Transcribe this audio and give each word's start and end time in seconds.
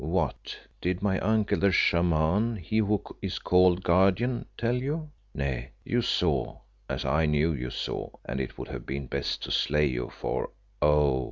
"What! 0.03 0.57
Did 0.81 1.03
my 1.03 1.19
uncle, 1.19 1.59
the 1.59 1.71
Shaman, 1.71 2.55
he 2.55 2.79
who 2.79 3.03
is 3.21 3.37
called 3.37 3.83
Guardian, 3.83 4.47
tell 4.57 4.73
you? 4.73 5.11
Nay, 5.35 5.73
you 5.85 6.01
saw, 6.01 6.61
as 6.89 7.05
I 7.05 7.27
knew 7.27 7.53
you 7.53 7.69
saw, 7.69 8.09
and 8.25 8.39
it 8.41 8.57
would 8.57 8.69
have 8.69 8.87
been 8.87 9.05
best 9.05 9.43
to 9.43 9.51
slay 9.51 9.85
you 9.85 10.09
for, 10.09 10.49
oh! 10.81 11.19